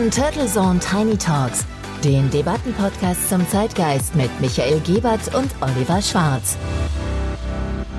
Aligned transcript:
Hören 0.00 0.10
Turtle 0.10 0.46
Zone 0.46 0.80
Tiny 0.80 1.18
Talks, 1.18 1.66
den 2.02 2.30
Debattenpodcast 2.30 3.28
zum 3.28 3.46
Zeitgeist 3.46 4.16
mit 4.16 4.30
Michael 4.40 4.80
Gebert 4.80 5.34
und 5.34 5.50
Oliver 5.60 6.00
Schwarz. 6.00 6.56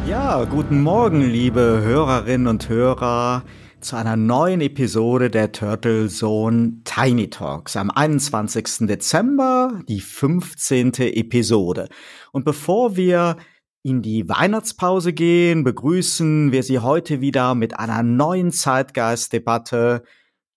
Ja, 0.08 0.44
guten 0.46 0.82
Morgen, 0.82 1.22
liebe 1.22 1.62
Hörerinnen 1.84 2.48
und 2.48 2.68
Hörer, 2.68 3.44
zu 3.82 3.98
einer 3.98 4.16
neuen 4.16 4.62
Episode 4.62 5.30
der 5.30 5.52
Turtle 5.52 6.08
Zone 6.08 6.82
Tiny 6.86 7.30
Talks 7.30 7.78
am 7.78 7.92
21. 7.92 8.88
Dezember, 8.88 9.82
die 9.88 10.02
15. 10.02 10.94
Episode. 10.96 11.88
Und 12.32 12.46
bevor 12.46 12.96
wir 12.96 13.38
in 13.84 14.02
die 14.02 14.28
Weihnachtspause 14.28 15.14
gehen, 15.14 15.64
begrüßen 15.64 16.52
wir 16.52 16.64
Sie 16.64 16.80
heute 16.80 17.22
wieder 17.22 17.54
mit 17.54 17.78
einer 17.78 18.02
neuen 18.02 18.52
Zeitgeistdebatte. 18.52 20.02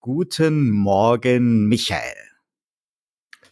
Guten 0.06 0.70
Morgen, 0.70 1.66
Michael. 1.66 2.12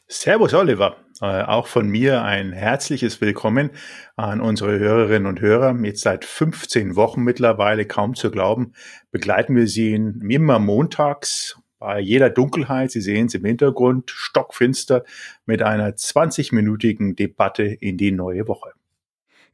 Servus, 0.06 0.52
Oliver. 0.52 0.98
Äh, 1.22 1.44
auch 1.44 1.66
von 1.66 1.88
mir 1.88 2.24
ein 2.24 2.52
herzliches 2.52 3.22
Willkommen 3.22 3.70
an 4.16 4.42
unsere 4.42 4.78
Hörerinnen 4.78 5.24
und 5.24 5.40
Hörer. 5.40 5.74
Jetzt 5.82 6.02
seit 6.02 6.26
15 6.26 6.94
Wochen 6.94 7.22
mittlerweile, 7.22 7.86
kaum 7.86 8.14
zu 8.14 8.30
glauben, 8.30 8.74
begleiten 9.10 9.56
wir 9.56 9.66
Sie 9.66 9.94
immer 9.94 10.58
montags 10.58 11.58
bei 11.78 11.98
jeder 12.00 12.28
Dunkelheit. 12.28 12.90
Sie 12.90 13.00
sehen 13.00 13.28
es 13.28 13.34
im 13.34 13.46
Hintergrund, 13.46 14.10
stockfinster, 14.10 15.04
mit 15.46 15.62
einer 15.62 15.92
20-minütigen 15.92 17.16
Debatte 17.16 17.62
in 17.62 17.96
die 17.96 18.12
neue 18.12 18.46
Woche. 18.46 18.74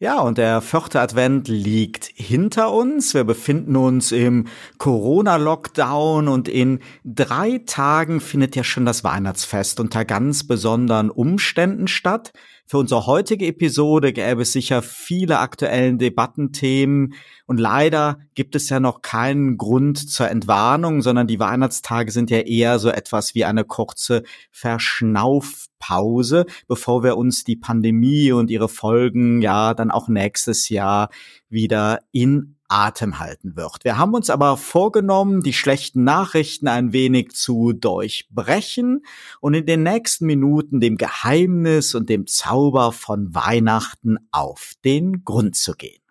Ja, 0.01 0.21
und 0.21 0.39
der 0.39 0.61
vierte 0.61 1.01
Advent 1.01 1.49
liegt 1.49 2.05
hinter 2.15 2.73
uns. 2.73 3.15
Wir 3.15 3.25
befinden 3.25 3.75
uns 3.75 4.13
im 4.13 4.47
Corona-Lockdown 4.79 6.29
und 6.29 6.49
in 6.49 6.79
drei 7.03 7.63
Tagen 7.67 8.21
findet 8.21 8.55
ja 8.55 8.63
schon 8.63 8.87
das 8.87 9.03
Weihnachtsfest 9.03 9.81
unter 9.81 10.05
ganz 10.05 10.47
besonderen 10.47 11.11
Umständen 11.11 11.89
statt. 11.89 12.33
Für 12.71 12.77
unsere 12.77 13.07
heutige 13.07 13.47
Episode 13.47 14.13
gäbe 14.13 14.43
es 14.43 14.53
sicher 14.53 14.83
viele 14.83 15.39
aktuellen 15.39 15.97
Debattenthemen. 15.97 17.15
Und 17.47 17.59
leider 17.59 18.19
gibt 18.35 18.55
es 18.55 18.69
ja 18.69 18.79
noch 18.79 19.01
keinen 19.01 19.57
Grund 19.57 20.11
zur 20.11 20.29
Entwarnung, 20.29 21.01
sondern 21.01 21.27
die 21.27 21.41
Weihnachtstage 21.41 22.13
sind 22.13 22.29
ja 22.29 22.41
eher 22.41 22.79
so 22.79 22.91
etwas 22.91 23.35
wie 23.35 23.47
eine 23.47 23.65
kurze 23.65 24.23
Verschnaufpause, 24.53 26.45
bevor 26.67 27.03
wir 27.03 27.17
uns 27.17 27.43
die 27.43 27.57
Pandemie 27.57 28.33
und 28.33 28.51
ihre 28.51 28.69
Folgen 28.69 29.41
ja 29.41 29.73
dann 29.73 29.91
auch 29.91 30.09
nächstes 30.09 30.69
Jahr 30.69 31.09
wieder 31.49 32.01
in 32.13 32.58
Atem 32.69 33.19
halten 33.19 33.57
wird. 33.57 33.85
Wir 33.85 33.99
haben 33.99 34.15
uns 34.15 34.31
aber 34.31 34.57
vorgenommen, 34.57 35.43
die 35.43 35.53
schlechten 35.53 36.05
Nachrichten 36.05 36.69
ein 36.69 36.93
wenig 36.93 37.33
zu 37.33 37.73
durchbrechen 37.73 39.05
und 39.41 39.55
in 39.55 39.67
den 39.67 39.83
nächsten 39.83 40.27
Minuten 40.27 40.81
dem 40.81 40.97
Geheimnis 40.97 41.95
und 41.95 42.09
dem 42.09 42.27
Zauber 42.27 42.93
von 42.93 43.35
Weihnachten 43.35 44.19
auf 44.31 44.75
den 44.85 45.25
Grund 45.25 45.57
zu 45.57 45.73
gehen. 45.73 46.03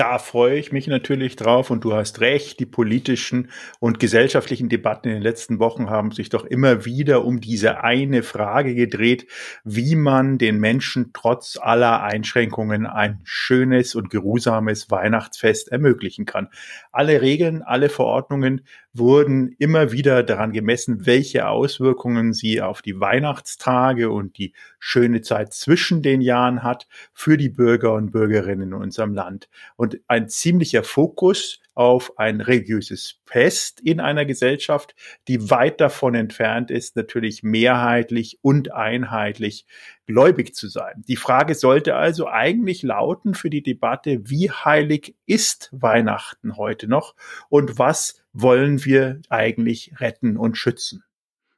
Da 0.00 0.18
freue 0.18 0.58
ich 0.58 0.72
mich 0.72 0.86
natürlich 0.86 1.36
drauf 1.36 1.68
und 1.68 1.84
du 1.84 1.92
hast 1.92 2.22
recht, 2.22 2.58
die 2.58 2.64
politischen 2.64 3.50
und 3.80 4.00
gesellschaftlichen 4.00 4.70
Debatten 4.70 5.08
in 5.08 5.14
den 5.16 5.22
letzten 5.22 5.58
Wochen 5.58 5.90
haben 5.90 6.10
sich 6.10 6.30
doch 6.30 6.46
immer 6.46 6.86
wieder 6.86 7.22
um 7.26 7.38
diese 7.38 7.84
eine 7.84 8.22
Frage 8.22 8.74
gedreht, 8.74 9.26
wie 9.62 9.96
man 9.96 10.38
den 10.38 10.58
Menschen 10.58 11.10
trotz 11.12 11.58
aller 11.60 12.02
Einschränkungen 12.02 12.86
ein 12.86 13.20
schönes 13.24 13.94
und 13.94 14.08
geruhsames 14.08 14.90
Weihnachtsfest 14.90 15.70
ermöglichen 15.70 16.24
kann. 16.24 16.48
Alle 16.92 17.20
Regeln, 17.20 17.60
alle 17.60 17.90
Verordnungen 17.90 18.62
wurden 18.92 19.54
immer 19.58 19.92
wieder 19.92 20.22
daran 20.22 20.52
gemessen, 20.52 21.06
welche 21.06 21.48
Auswirkungen 21.48 22.32
sie 22.32 22.60
auf 22.60 22.82
die 22.82 22.98
Weihnachtstage 22.98 24.10
und 24.10 24.36
die 24.38 24.52
schöne 24.78 25.20
Zeit 25.22 25.52
zwischen 25.52 26.02
den 26.02 26.20
Jahren 26.20 26.62
hat 26.62 26.88
für 27.12 27.36
die 27.36 27.50
Bürger 27.50 27.94
und 27.94 28.10
Bürgerinnen 28.10 28.68
in 28.68 28.74
unserem 28.74 29.14
Land. 29.14 29.48
Und 29.76 30.00
ein 30.08 30.28
ziemlicher 30.28 30.82
Fokus 30.82 31.59
auf 31.74 32.18
ein 32.18 32.40
religiöses 32.40 33.20
Fest 33.24 33.80
in 33.80 34.00
einer 34.00 34.24
Gesellschaft, 34.24 34.94
die 35.28 35.50
weit 35.50 35.80
davon 35.80 36.14
entfernt 36.14 36.70
ist, 36.70 36.96
natürlich 36.96 37.42
mehrheitlich 37.42 38.38
und 38.42 38.72
einheitlich 38.72 39.66
gläubig 40.06 40.54
zu 40.54 40.68
sein. 40.68 41.02
Die 41.06 41.16
Frage 41.16 41.54
sollte 41.54 41.94
also 41.96 42.28
eigentlich 42.28 42.82
lauten 42.82 43.34
für 43.34 43.50
die 43.50 43.62
Debatte, 43.62 44.28
wie 44.28 44.50
heilig 44.50 45.16
ist 45.26 45.68
Weihnachten 45.72 46.56
heute 46.56 46.88
noch 46.88 47.14
und 47.48 47.78
was 47.78 48.22
wollen 48.32 48.84
wir 48.84 49.20
eigentlich 49.28 49.94
retten 50.00 50.36
und 50.36 50.56
schützen? 50.56 51.04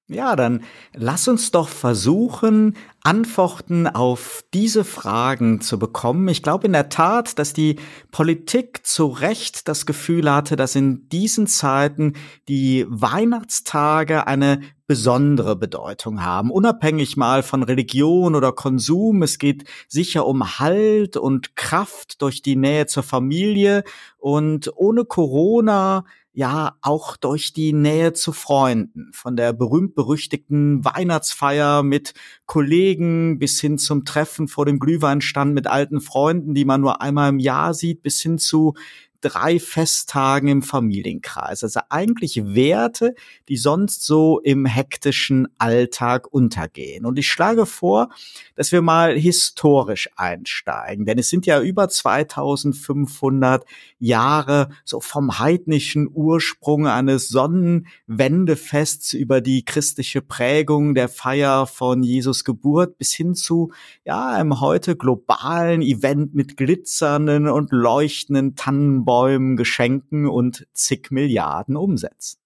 Ja, 0.09 0.37
dann 0.37 0.65
lass 0.95 1.29
uns 1.29 1.53
doch 1.53 1.69
versuchen, 1.69 2.77
Antworten 3.03 3.87
auf 3.87 4.45
diese 4.53 4.85
Fragen 4.85 5.61
zu 5.61 5.79
bekommen. 5.79 6.29
Ich 6.29 6.43
glaube 6.43 6.67
in 6.67 6.73
der 6.73 6.89
Tat, 6.89 7.39
dass 7.39 7.53
die 7.53 7.77
Politik 8.11 8.85
zu 8.85 9.07
Recht 9.07 9.69
das 9.69 9.87
Gefühl 9.87 10.31
hatte, 10.31 10.57
dass 10.57 10.75
in 10.75 11.09
diesen 11.09 11.47
Zeiten 11.47 12.15
die 12.49 12.85
Weihnachtstage 12.89 14.27
eine 14.27 14.61
besondere 14.87 15.57
Bedeutung 15.57 16.23
haben, 16.23 16.51
unabhängig 16.51 17.17
mal 17.17 17.43
von 17.43 17.63
Religion 17.63 18.35
oder 18.35 18.53
Konsum. 18.53 19.23
Es 19.23 19.39
geht 19.39 19.65
sicher 19.89 20.27
um 20.27 20.59
Halt 20.59 21.17
und 21.17 21.57
Kraft 21.57 22.21
durch 22.21 22.43
die 22.43 22.57
Nähe 22.57 22.87
zur 22.87 23.03
Familie 23.03 23.85
und 24.19 24.71
ohne 24.77 25.05
Corona 25.05 26.05
ja 26.33 26.77
auch 26.81 27.17
durch 27.17 27.53
die 27.53 27.73
Nähe 27.73 28.15
zu 28.15 28.33
Freunden, 28.33 29.11
von 29.13 29.37
der 29.37 29.53
berühmt-berüchtigten 29.53 30.85
Weihnachtsfeier 30.85 31.83
mit 31.83 32.15
Kollegen 32.47 33.39
bis 33.39 33.61
hin 33.61 33.79
zum 33.79 34.05
Treffen 34.05 34.49
vor 34.49 34.65
dem 34.65 34.79
Glühweinstand 34.79 35.53
mit 35.55 35.67
alten 35.67 36.01
Freunden, 36.01 36.55
die 36.55 36.65
man 36.65 36.81
nur 36.81 37.03
einmal 37.03 37.29
im 37.29 37.39
Jahr 37.39 37.75
sieht, 37.75 38.03
bis 38.03 38.21
hin 38.21 38.39
zu 38.39 38.75
drei 39.23 39.59
Festtagen 39.59 40.49
im 40.49 40.63
Familienkreis. 40.63 41.63
Also 41.63 41.81
eigentlich 41.89 42.55
Werte, 42.55 43.15
die 43.49 43.57
sonst 43.57 44.05
so 44.05 44.41
im 44.41 44.67
hektischen 44.67 45.49
Alltag 45.59 46.27
untergehen. 46.33 47.07
Und 47.07 47.19
ich 47.19 47.29
schlage 47.29 47.65
vor, 47.65 48.11
dass 48.57 48.73
wir 48.73 48.83
mal 48.83 49.17
historisch 49.17 50.11
einsteigen, 50.17 51.07
denn 51.07 51.19
es 51.19 51.31
sind 51.31 51.47
ja 51.47 51.61
über 51.61 51.89
2500 51.89 53.65
Jahre 53.99 54.71
so 54.85 55.01
vom 55.01 55.39
heidnischen 55.39 56.09
Ursprung 56.13 56.87
eines 56.87 57.29
Sonnenwendefests 57.29 59.13
über 59.13 59.41
die 59.41 59.65
christliche 59.65 60.21
Prägung 60.21 60.95
der 60.95 61.09
Feier 61.09 61.67
von 61.67 62.03
Jesus 62.03 62.45
Geburt 62.45 62.99
bis 62.99 63.13
hin 63.13 63.35
zu 63.35 63.73
ja 64.05 64.31
einem 64.31 64.61
heute 64.61 64.97
globalen 64.97 65.81
Event 65.83 66.35
mit 66.35 66.57
glitzernden 66.57 67.47
und 67.49 67.71
leuchtenden 67.71 68.57
Tannenbäumen 68.57 69.12
Bäumen, 69.13 69.59
Geschenken 69.59 70.27
und 70.27 70.67
zig 70.73 71.11
Milliarden 71.11 71.77
Umsätzen. 71.77 72.41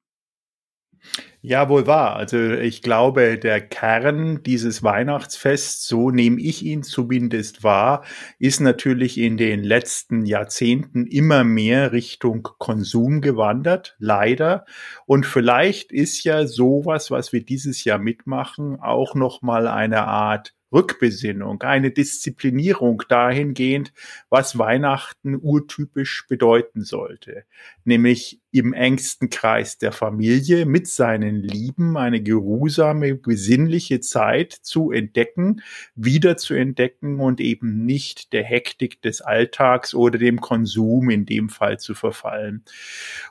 Ja, 1.41 1.69
wohl 1.69 1.87
wahr. 1.87 2.16
Also 2.16 2.37
ich 2.38 2.82
glaube, 2.82 3.38
der 3.38 3.60
Kern 3.60 4.43
dieses 4.43 4.82
Weihnachtsfests, 4.82 5.87
so 5.87 6.10
nehme 6.10 6.41
ich 6.41 6.65
ihn 6.65 6.82
zumindest 6.82 7.62
wahr, 7.62 8.04
ist 8.41 8.59
natürlich 8.59 9.16
in 9.16 9.37
den 9.37 9.62
letzten 9.62 10.27
Jahrzehnten 10.27 11.06
immer 11.06 11.44
mehr 11.44 11.93
Richtung 11.93 12.43
Konsum 12.59 13.21
gewandert, 13.21 13.94
leider. 14.00 14.66
Und 15.07 15.24
vielleicht 15.24 15.92
ist 15.92 16.24
ja 16.24 16.48
sowas, 16.48 17.12
was 17.12 17.33
wir 17.33 17.45
dieses 17.45 17.84
Jahr 17.84 17.98
mitmachen, 17.98 18.80
auch 18.80 19.15
noch 19.15 19.41
mal 19.41 19.69
eine 19.69 20.09
Art 20.09 20.55
Rückbesinnung, 20.72 21.63
eine 21.63 21.91
Disziplinierung 21.91 23.03
dahingehend, 23.09 23.92
was 24.30 24.59
Weihnachten 24.59 25.39
urtypisch 25.41 26.27
bedeuten 26.28 26.83
sollte, 26.83 27.45
nämlich 27.84 28.41
im 28.51 28.72
engsten 28.72 29.28
Kreis 29.28 29.77
der 29.77 29.92
Familie 29.92 30.65
mit 30.65 30.89
seinen 30.89 31.42
Lieben 31.42 31.98
eine 31.98 32.22
geruhsame, 32.22 33.15
besinnliche 33.15 34.01
Zeit 34.01 34.53
zu 34.53 34.91
entdecken, 34.91 35.60
wieder 35.95 36.39
zu 36.39 36.54
entdecken 36.54 37.21
und 37.21 37.41
eben 37.41 37.84
nicht 37.84 38.33
der 38.33 38.45
Hektik 38.45 39.03
des 39.03 39.21
Alltags 39.21 39.95
oder 39.95 40.19
dem 40.19 40.41
Konsum 40.41 41.10
in 41.10 41.27
dem 41.27 41.51
Fall 41.51 41.78
zu 41.78 41.95
verfallen. 41.95 42.65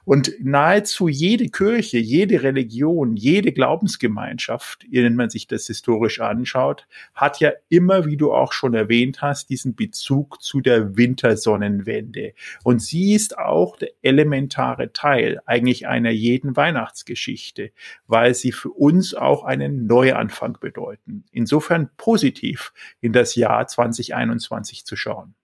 Und 0.03 0.33
nahezu 0.39 1.07
jede 1.07 1.49
Kirche, 1.49 1.97
jede 1.97 2.43
Religion, 2.43 3.15
jede 3.15 3.51
Glaubensgemeinschaft, 3.51 4.85
wenn 4.91 5.15
man 5.15 5.31
sich 5.31 5.47
das 5.47 5.65
historisch 5.65 6.21
anschaut, 6.21 6.87
hat 7.15 7.24
ja 7.39 7.51
immer, 7.69 8.05
wie 8.05 8.17
du 8.17 8.33
auch 8.33 8.53
schon 8.53 8.73
erwähnt 8.73 9.21
hast, 9.21 9.49
diesen 9.49 9.75
Bezug 9.75 10.41
zu 10.41 10.61
der 10.61 10.95
Wintersonnenwende. 10.95 12.33
Und 12.63 12.81
sie 12.81 13.13
ist 13.13 13.37
auch 13.37 13.77
der 13.77 13.89
elementare 14.01 14.93
Teil 14.93 15.41
eigentlich 15.45 15.87
einer 15.87 16.11
jeden 16.11 16.55
Weihnachtsgeschichte, 16.55 17.71
weil 18.07 18.33
sie 18.33 18.51
für 18.51 18.69
uns 18.69 19.13
auch 19.13 19.43
einen 19.43 19.87
Neuanfang 19.87 20.57
bedeuten. 20.59 21.25
Insofern 21.31 21.89
positiv 21.97 22.73
in 23.01 23.13
das 23.13 23.35
Jahr 23.35 23.67
2021 23.67 24.85
zu 24.85 24.95
schauen. 24.95 25.35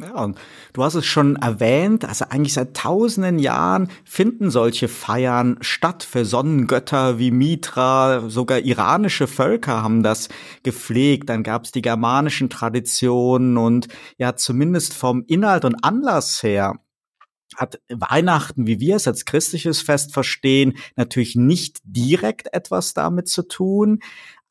Ja, 0.00 0.32
du 0.72 0.82
hast 0.82 0.94
es 0.94 1.04
schon 1.04 1.36
erwähnt, 1.36 2.06
also 2.06 2.24
eigentlich 2.30 2.54
seit 2.54 2.74
tausenden 2.74 3.38
Jahren 3.38 3.90
finden 4.04 4.50
solche 4.50 4.88
Feiern 4.88 5.58
statt 5.60 6.04
für 6.04 6.24
Sonnengötter 6.24 7.18
wie 7.18 7.30
Mitra, 7.30 8.30
sogar 8.30 8.60
iranische 8.60 9.26
Völker 9.26 9.82
haben 9.82 10.02
das 10.02 10.28
gepflegt, 10.62 11.28
dann 11.28 11.42
gab 11.42 11.64
es 11.64 11.72
die 11.72 11.82
germanischen 11.82 12.48
Traditionen 12.48 13.58
und 13.58 13.88
ja, 14.16 14.36
zumindest 14.36 14.94
vom 14.94 15.24
Inhalt 15.26 15.66
und 15.66 15.84
Anlass 15.84 16.42
her 16.42 16.80
hat 17.56 17.80
Weihnachten, 17.88 18.66
wie 18.66 18.80
wir 18.80 18.96
es 18.96 19.08
als 19.08 19.24
christliches 19.24 19.82
Fest 19.82 20.14
verstehen, 20.14 20.78
natürlich 20.96 21.36
nicht 21.36 21.80
direkt 21.84 22.54
etwas 22.54 22.94
damit 22.94 23.28
zu 23.28 23.42
tun, 23.42 24.00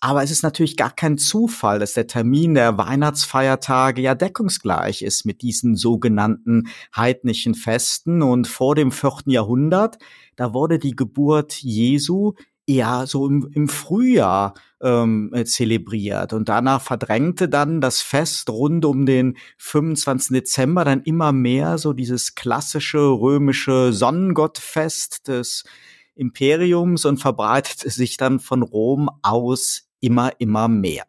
aber 0.02 0.24
es 0.24 0.32
ist 0.32 0.44
natürlich 0.44 0.78
gar 0.78 0.92
kein 0.92 1.18
Zufall, 1.18 1.80
dass 1.80 1.94
der 1.94 2.08
Termin 2.08 2.54
der 2.54 2.78
Weihnachtsfeiertage 2.78 4.02
ja 4.02 4.16
deckungsgleich 4.16 5.02
ist 5.02 5.26
mit 5.26 5.42
diesen 5.42 5.76
sogenannten 5.76 6.70
heidnischen 6.96 7.54
Festen. 7.54 8.22
Und 8.22 8.48
vor 8.48 8.76
dem 8.76 8.92
vierten 8.92 9.30
Jahrhundert, 9.30 9.98
da 10.38 10.54
wurde 10.54 10.80
die 10.80 10.96
Geburt 10.96 11.54
Jesu 11.56 12.34
eher 12.66 13.08
so 13.08 13.28
im, 13.28 13.50
im 13.54 13.68
Frühjahr 13.68 14.54
ähm, 14.82 15.32
äh, 15.34 15.44
zelebriert. 15.44 16.32
Und 16.32 16.48
danach 16.48 16.82
verdrängte 16.82 17.50
dann 17.50 17.82
das 17.82 18.02
Fest 18.02 18.50
rund 18.50 18.86
um 18.86 19.06
den 19.06 19.36
25. 19.58 20.30
Dezember 20.34 20.86
dann 20.86 21.02
immer 21.02 21.34
mehr 21.34 21.78
so 21.78 21.92
dieses 21.92 22.36
klassische 22.36 23.00
römische 23.00 23.92
Sonnengottfest 23.92 25.28
des 25.28 25.66
Imperiums 26.16 27.04
und 27.06 27.18
verbreitete 27.18 27.90
sich 27.90 28.16
dann 28.18 28.40
von 28.40 28.62
Rom 28.62 29.10
aus 29.24 29.89
immer, 30.00 30.32
immer 30.40 30.68
mehr. 30.68 31.06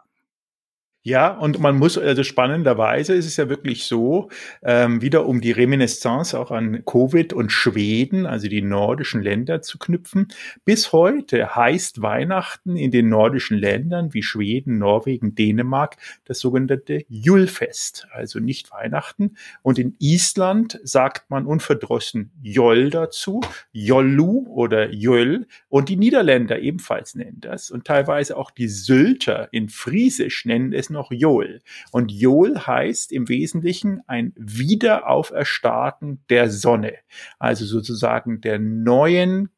Ja, 1.02 1.28
und 1.28 1.60
man 1.60 1.78
muss, 1.78 1.96
also 1.96 2.22
spannenderweise 2.22 3.14
ist 3.14 3.24
es 3.24 3.38
ja 3.38 3.48
wirklich 3.48 3.84
so, 3.84 4.28
ähm, 4.62 5.00
wieder 5.00 5.24
um 5.24 5.40
die 5.40 5.50
Reminiscence 5.50 6.34
auch 6.34 6.50
an 6.50 6.84
Covid 6.84 7.32
und 7.32 7.50
Schweden, 7.52 8.26
also 8.26 8.48
die 8.48 8.60
nordischen 8.60 9.22
Länder 9.22 9.62
zu 9.62 9.78
knüpfen. 9.78 10.28
Bis 10.66 10.92
heute 10.92 11.56
heißt 11.56 12.02
Weihnachten 12.02 12.76
in 12.76 12.90
den 12.90 13.08
nordischen 13.08 13.56
Ländern 13.56 14.12
wie 14.12 14.22
Schweden, 14.22 14.76
Norwegen, 14.76 15.34
Dänemark 15.34 15.96
das 16.26 16.40
sogenannte 16.40 17.06
Julfest, 17.08 18.06
also 18.12 18.38
nicht 18.38 18.70
Weihnachten. 18.70 19.36
Und 19.62 19.78
in 19.78 19.96
Island 20.00 20.78
sagt 20.82 21.30
man 21.30 21.46
unverdrossen 21.46 22.30
Jol 22.42 22.90
dazu, 22.90 23.40
Jollu 23.72 24.46
oder 24.48 24.90
Jöl. 24.92 25.46
Und 25.70 25.88
die 25.88 25.96
Niederländer 25.96 26.58
ebenfalls 26.58 27.14
nennen 27.14 27.40
das. 27.40 27.70
Und 27.70 27.86
teilweise 27.86 28.36
auch 28.36 28.50
die 28.50 28.68
Sylter 28.68 29.48
in 29.50 29.70
Friesisch 29.70 30.44
nennen 30.44 30.74
es 30.74 30.89
noch 30.90 31.10
Joel. 31.10 31.62
Und 31.92 32.12
Joel 32.12 32.58
heißt 32.58 33.12
im 33.12 33.28
Wesentlichen 33.28 34.00
ein 34.06 34.32
Wiederauferstarken 34.36 36.24
der 36.28 36.50
Sonne. 36.50 36.94
Also 37.38 37.64
sozusagen 37.64 38.40
der 38.40 38.58
neuen 38.58 39.50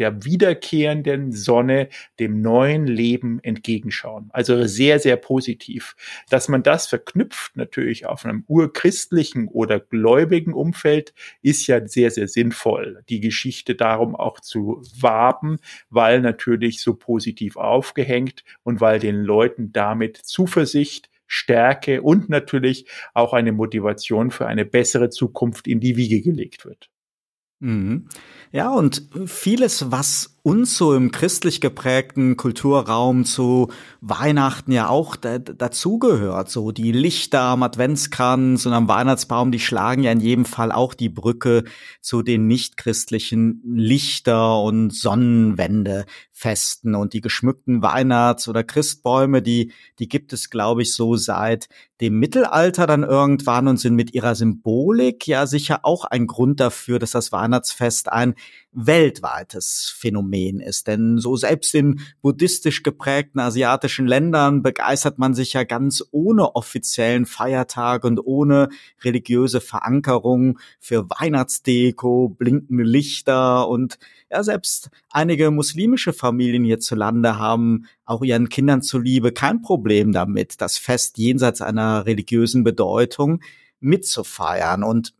der 0.00 0.24
wiederkehrenden 0.24 1.30
Sonne, 1.30 1.88
dem 2.18 2.40
neuen 2.40 2.86
Leben 2.86 3.38
entgegenschauen. 3.42 4.30
Also 4.32 4.66
sehr, 4.66 4.98
sehr 4.98 5.16
positiv. 5.16 5.94
Dass 6.30 6.48
man 6.48 6.62
das 6.62 6.86
verknüpft 6.86 7.56
natürlich 7.56 8.06
auf 8.06 8.24
einem 8.24 8.44
urchristlichen 8.48 9.46
oder 9.46 9.78
gläubigen 9.78 10.54
Umfeld, 10.54 11.12
ist 11.42 11.66
ja 11.66 11.86
sehr, 11.86 12.10
sehr 12.10 12.28
sinnvoll. 12.28 13.02
Die 13.10 13.20
Geschichte 13.20 13.74
darum 13.74 14.16
auch 14.16 14.40
zu 14.40 14.82
waben, 14.98 15.58
weil 15.90 16.22
natürlich 16.22 16.80
so 16.80 16.94
positiv 16.94 17.56
aufgehängt 17.56 18.42
und 18.62 18.80
weil 18.80 18.98
den 18.98 19.16
Leuten 19.22 19.70
damit 19.72 20.16
Zuversicht, 20.16 21.10
Stärke 21.26 22.02
und 22.02 22.28
natürlich 22.28 22.86
auch 23.14 23.34
eine 23.34 23.52
Motivation 23.52 24.30
für 24.30 24.46
eine 24.46 24.64
bessere 24.64 25.10
Zukunft 25.10 25.68
in 25.68 25.78
die 25.78 25.96
Wiege 25.96 26.22
gelegt 26.22 26.64
wird. 26.64 26.90
Mhm. 27.60 28.06
Ja, 28.52 28.70
und 28.70 29.02
vieles, 29.26 29.90
was 29.90 30.39
uns 30.42 30.76
so 30.76 30.94
im 30.94 31.12
christlich 31.12 31.60
geprägten 31.60 32.36
Kulturraum 32.36 33.24
zu 33.24 33.70
Weihnachten 34.00 34.72
ja 34.72 34.88
auch 34.88 35.16
da, 35.16 35.38
dazugehört. 35.38 36.50
So 36.50 36.72
die 36.72 36.92
Lichter 36.92 37.42
am 37.42 37.62
Adventskranz 37.62 38.64
und 38.64 38.72
am 38.72 38.88
Weihnachtsbaum, 38.88 39.52
die 39.52 39.60
schlagen 39.60 40.02
ja 40.02 40.12
in 40.12 40.20
jedem 40.20 40.44
Fall 40.44 40.72
auch 40.72 40.94
die 40.94 41.10
Brücke 41.10 41.64
zu 42.00 42.22
den 42.22 42.46
nichtchristlichen 42.46 43.62
Lichter- 43.64 44.62
und 44.62 44.94
Sonnenwendefesten 44.94 46.94
und 46.94 47.12
die 47.12 47.20
geschmückten 47.20 47.82
Weihnachts- 47.82 48.48
oder 48.48 48.64
Christbäume, 48.64 49.42
die, 49.42 49.72
die 49.98 50.08
gibt 50.08 50.32
es, 50.32 50.48
glaube 50.48 50.82
ich, 50.82 50.94
so 50.94 51.16
seit 51.16 51.68
dem 52.00 52.18
Mittelalter 52.18 52.86
dann 52.86 53.02
irgendwann 53.02 53.68
und 53.68 53.76
sind 53.76 53.94
mit 53.94 54.14
ihrer 54.14 54.34
Symbolik 54.34 55.26
ja 55.26 55.46
sicher 55.46 55.80
auch 55.82 56.06
ein 56.06 56.26
Grund 56.26 56.60
dafür, 56.60 56.98
dass 56.98 57.10
das 57.10 57.30
Weihnachtsfest 57.30 58.10
ein 58.10 58.34
weltweites 58.72 59.94
Phänomen 59.96 60.60
ist. 60.60 60.86
Denn 60.86 61.18
so 61.18 61.36
selbst 61.36 61.74
in 61.74 62.00
buddhistisch 62.22 62.82
geprägten 62.82 63.40
asiatischen 63.40 64.06
Ländern 64.06 64.62
begeistert 64.62 65.18
man 65.18 65.34
sich 65.34 65.54
ja 65.54 65.64
ganz 65.64 66.04
ohne 66.12 66.54
offiziellen 66.54 67.26
Feiertag 67.26 68.04
und 68.04 68.20
ohne 68.24 68.68
religiöse 69.02 69.60
Verankerung 69.60 70.58
für 70.78 71.08
Weihnachtsdeko, 71.10 72.28
blinkende 72.28 72.84
Lichter 72.84 73.68
und 73.68 73.98
ja, 74.30 74.44
selbst 74.44 74.90
einige 75.10 75.50
muslimische 75.50 76.12
Familien 76.12 76.62
hierzulande 76.62 77.38
haben 77.38 77.86
auch 78.04 78.22
ihren 78.22 78.48
Kindern 78.48 78.82
zuliebe 78.82 79.32
kein 79.32 79.62
Problem 79.62 80.12
damit, 80.12 80.60
das 80.60 80.78
Fest 80.78 81.18
jenseits 81.18 81.60
einer 81.60 82.06
religiösen 82.06 82.62
Bedeutung 82.62 83.40
mitzufeiern. 83.80 84.84
Und 84.84 85.14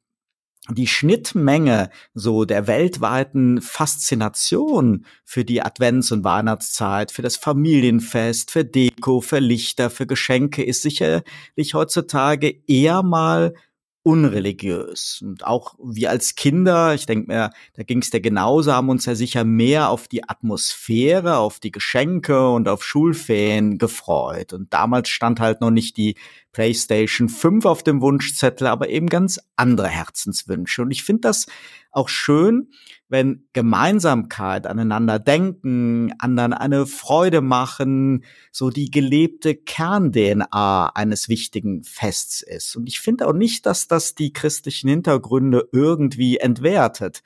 die 0.75 0.87
Schnittmenge 0.87 1.91
so 2.15 2.45
der 2.45 2.67
weltweiten 2.67 3.61
Faszination 3.61 5.07
für 5.25 5.45
die 5.45 5.63
Advents- 5.63 6.13
und 6.13 6.25
Weihnachtszeit, 6.25 7.13
für 7.13 7.23
das 7.23 7.37
Familienfest, 7.37 8.51
für 8.51 8.65
Deko, 8.65 9.21
für 9.21 9.39
Lichter, 9.39 9.91
für 9.91 10.07
Geschenke 10.07 10.63
ist 10.63 10.83
sicherlich 10.83 11.75
heutzutage 11.75 12.63
eher 12.67 13.03
mal 13.03 13.55
unreligiös. 14.03 15.21
Und 15.23 15.45
auch 15.45 15.75
wir 15.83 16.11
als 16.11 16.35
Kinder, 16.35 16.95
ich 16.95 17.05
denke 17.07 17.27
mir, 17.29 17.51
da 17.75 17.83
ging 17.83 17.99
es 17.99 18.11
dir 18.11 18.21
genauso, 18.21 18.73
haben 18.73 18.89
uns 18.89 19.05
ja 19.05 19.15
sicher 19.15 19.45
mehr 19.45 19.91
auf 19.91 20.09
die 20.09 20.27
Atmosphäre, 20.27 21.37
auf 21.37 21.61
die 21.61 21.71
Geschenke 21.71 22.49
und 22.51 22.69
auf 22.69 22.83
Schulferien 22.83 23.79
gefreut. 23.79 24.53
Und 24.53 24.73
damals 24.73 25.11
stand 25.11 25.39
halt 25.39 25.61
noch 25.61 25.71
nicht 25.71 25.97
die 25.99 26.17
PlayStation 26.53 27.29
5 27.29 27.65
auf 27.65 27.83
dem 27.83 28.01
Wunschzettel, 28.01 28.67
aber 28.67 28.89
eben 28.89 29.09
ganz 29.09 29.41
andere 29.57 29.89
Herzenswünsche. 29.89 30.83
Und 30.83 30.91
ich 30.91 31.05
finde 31.05 31.23
das 31.23 31.47
auch 31.93 32.09
schön, 32.09 32.69
wenn 33.09 33.45
Gemeinsamkeit, 33.53 34.67
aneinander 34.67 35.19
denken, 35.19 36.13
anderen 36.19 36.53
eine 36.53 36.87
Freude 36.87 37.41
machen, 37.41 38.25
so 38.53 38.71
die 38.71 38.91
gelebte 38.91 39.57
Kern-DNA 39.57 40.93
eines 40.95 41.29
wichtigen 41.29 41.83
Fests 41.83 42.43
ist. 42.43 42.77
Und 42.77 42.89
ich 42.89 43.01
finde 43.01 43.27
auch 43.27 43.33
nicht, 43.33 43.67
dass 43.67 43.89
das 43.89 44.15
die 44.15 44.33
christlichen 44.33 44.89
Hintergründe 44.89 45.69
irgendwie 45.73 46.39
entwertet. 46.39 47.23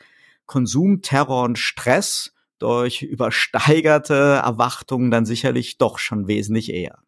Konsum, 0.46 1.02
Terror 1.02 1.44
und 1.44 1.58
Stress 1.58 2.32
durch 2.58 3.02
übersteigerte 3.02 4.14
Erwartungen 4.14 5.10
dann 5.10 5.26
sicherlich 5.26 5.76
doch 5.76 5.98
schon 5.98 6.28
wesentlich 6.28 6.72
eher. 6.72 7.03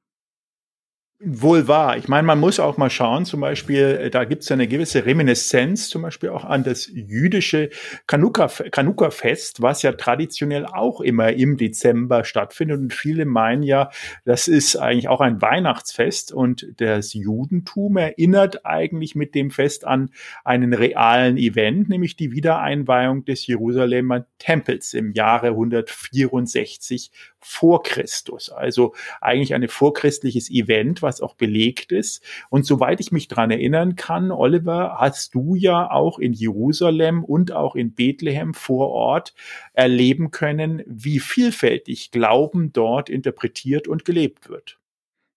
Wohl 1.18 1.66
wahr. 1.66 1.96
Ich 1.96 2.08
meine, 2.08 2.26
man 2.26 2.38
muss 2.38 2.60
auch 2.60 2.76
mal 2.76 2.90
schauen, 2.90 3.24
zum 3.24 3.40
Beispiel, 3.40 3.98
äh, 4.02 4.10
da 4.10 4.24
gibt 4.24 4.42
es 4.42 4.52
eine 4.52 4.68
gewisse 4.68 5.06
Reminiszenz, 5.06 5.88
zum 5.88 6.02
Beispiel 6.02 6.28
auch 6.28 6.44
an 6.44 6.62
das 6.62 6.90
jüdische 6.92 7.70
Chanukka-Fest, 8.06 9.62
was 9.62 9.80
ja 9.80 9.92
traditionell 9.92 10.66
auch 10.66 11.00
immer 11.00 11.32
im 11.32 11.56
Dezember 11.56 12.24
stattfindet. 12.24 12.80
Und 12.80 12.92
viele 12.92 13.24
meinen 13.24 13.62
ja, 13.62 13.88
das 14.26 14.46
ist 14.46 14.76
eigentlich 14.76 15.08
auch 15.08 15.22
ein 15.22 15.40
Weihnachtsfest. 15.40 16.34
Und 16.34 16.66
das 16.76 17.14
Judentum 17.14 17.96
erinnert 17.96 18.66
eigentlich 18.66 19.14
mit 19.14 19.34
dem 19.34 19.50
Fest 19.50 19.86
an 19.86 20.10
einen 20.44 20.74
realen 20.74 21.38
Event, 21.38 21.88
nämlich 21.88 22.16
die 22.16 22.32
Wiedereinweihung 22.32 23.24
des 23.24 23.46
Jerusalemer 23.46 24.26
Tempels 24.38 24.92
im 24.92 25.12
Jahre 25.12 25.48
164 25.48 27.10
vor 27.46 27.82
Christus. 27.84 28.50
Also 28.50 28.94
eigentlich 29.20 29.54
ein 29.54 29.66
vorchristliches 29.68 30.50
Event, 30.50 31.00
was 31.06 31.22
auch 31.22 31.34
belegt 31.34 31.92
ist. 31.92 32.22
Und 32.50 32.66
soweit 32.66 33.00
ich 33.00 33.12
mich 33.12 33.28
dran 33.28 33.50
erinnern 33.50 33.96
kann, 33.96 34.30
Oliver, 34.30 34.96
hast 34.98 35.34
du 35.34 35.54
ja 35.54 35.90
auch 35.90 36.18
in 36.18 36.34
Jerusalem 36.34 37.24
und 37.24 37.52
auch 37.52 37.74
in 37.74 37.94
Bethlehem 37.94 38.52
vor 38.52 38.90
Ort 38.90 39.34
erleben 39.72 40.30
können, 40.30 40.82
wie 40.86 41.20
vielfältig 41.20 42.10
Glauben 42.10 42.74
dort 42.74 43.08
interpretiert 43.08 43.88
und 43.88 44.04
gelebt 44.04 44.50
wird. 44.50 44.78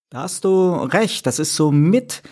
Da 0.10 0.24
hast 0.24 0.44
du 0.44 0.74
recht. 0.74 1.26
Das 1.26 1.40
ist 1.40 1.56
so 1.56 1.72
mit 1.72 2.24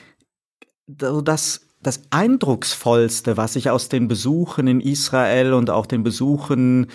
das 0.88 1.68
das 1.82 2.02
eindrucksvollste, 2.10 3.38
was 3.38 3.56
ich 3.56 3.70
aus 3.70 3.88
den 3.88 4.08
Besuchen 4.08 4.68
in 4.68 4.82
Israel 4.82 5.54
und 5.54 5.70
auch 5.70 5.86
den 5.86 6.04
Besuchen 6.04 6.88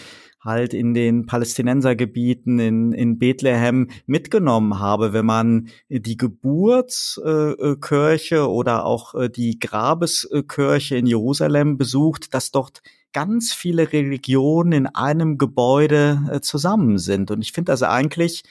halt 0.45 0.75
in 0.75 0.93
den 0.95 1.27
Palästinensergebieten 1.27 2.59
in, 2.59 2.91
in 2.93 3.19
Bethlehem 3.19 3.89
mitgenommen 4.07 4.81
habe, 4.81 5.13
wenn 5.13 5.27
man 5.27 5.69
die 5.89 6.17
Geburtskirche 6.17 8.51
oder 8.51 8.85
auch 8.85 9.15
äh, 9.15 9.31
die 9.31 9.61
Grabeskirche 9.61 10.97
in 10.97 11.07
Jerusalem 11.07 11.79
besucht, 11.79 12.35
dass 12.35 12.51
dort 12.51 12.83
ganz 13.13 13.53
viele 13.53 13.93
Religionen 13.93 14.73
in 14.73 14.87
einem 14.87 15.39
Gebäude 15.39 16.21
äh, 16.31 16.41
zusammen 16.41 16.99
sind. 16.99 17.31
Und 17.31 17.43
ich 17.43 17.53
finde 17.53 17.71
das 17.73 17.85
eigentlich, 17.85 18.43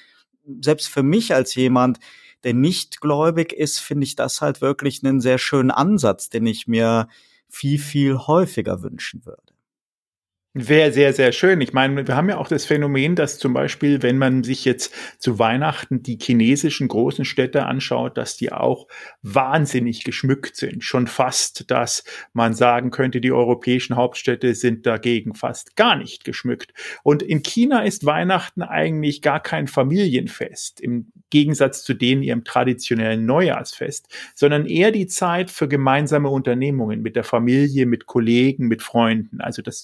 selbst 0.61 0.87
für 0.87 1.03
mich 1.03 1.33
als 1.33 1.55
jemand, 1.55 1.99
der 2.43 2.53
nicht 2.53 3.01
gläubig 3.01 3.51
ist, 3.53 3.79
finde 3.79 4.05
ich 4.05 4.15
das 4.15 4.41
halt 4.41 4.61
wirklich 4.61 5.03
einen 5.03 5.19
sehr 5.19 5.37
schönen 5.37 5.71
Ansatz, 5.71 6.29
den 6.29 6.45
ich 6.45 6.67
mir 6.67 7.07
viel, 7.49 7.79
viel 7.79 8.17
häufiger 8.17 8.81
wünschen 8.81 9.25
würde. 9.25 9.50
Wäre 10.53 10.91
sehr, 10.91 11.13
sehr 11.13 11.31
schön. 11.31 11.61
Ich 11.61 11.71
meine, 11.71 12.05
wir 12.05 12.15
haben 12.17 12.27
ja 12.27 12.37
auch 12.37 12.49
das 12.49 12.65
Phänomen, 12.65 13.15
dass 13.15 13.39
zum 13.39 13.53
Beispiel, 13.53 14.01
wenn 14.01 14.17
man 14.17 14.43
sich 14.43 14.65
jetzt 14.65 14.93
zu 15.17 15.39
Weihnachten 15.39 16.03
die 16.03 16.17
chinesischen 16.21 16.89
großen 16.89 17.23
Städte 17.23 17.65
anschaut, 17.65 18.17
dass 18.17 18.35
die 18.35 18.51
auch 18.51 18.87
wahnsinnig 19.21 20.03
geschmückt 20.03 20.57
sind. 20.57 20.83
Schon 20.83 21.07
fast, 21.07 21.71
dass 21.71 22.03
man 22.33 22.53
sagen 22.53 22.91
könnte, 22.91 23.21
die 23.21 23.31
europäischen 23.31 23.95
Hauptstädte 23.95 24.53
sind 24.53 24.85
dagegen 24.85 25.35
fast 25.35 25.77
gar 25.77 25.95
nicht 25.95 26.25
geschmückt. 26.25 26.73
Und 27.01 27.23
in 27.23 27.43
China 27.43 27.83
ist 27.85 28.05
Weihnachten 28.05 28.61
eigentlich 28.61 29.21
gar 29.21 29.39
kein 29.39 29.67
Familienfest. 29.67 30.81
Im 30.81 31.13
Gegensatz 31.29 31.81
zu 31.83 31.93
denen 31.93 32.23
ihrem 32.23 32.43
traditionellen 32.43 33.25
Neujahrsfest, 33.25 34.09
sondern 34.35 34.65
eher 34.65 34.91
die 34.91 35.07
Zeit 35.07 35.49
für 35.49 35.69
gemeinsame 35.69 36.27
Unternehmungen 36.29 37.01
mit 37.01 37.15
der 37.15 37.23
Familie, 37.23 37.85
mit 37.85 38.05
Kollegen, 38.05 38.67
mit 38.67 38.81
Freunden. 38.83 39.39
Also 39.39 39.61
das 39.61 39.83